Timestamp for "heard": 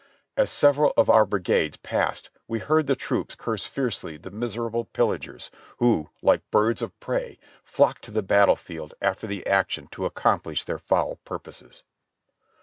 2.57-2.87